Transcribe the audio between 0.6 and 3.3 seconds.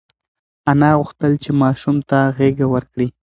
انا غوښتل چې ماشوم ته غېږه ورکړي.